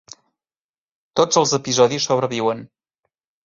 [1.21, 2.69] Tots els episodis sobreviuen.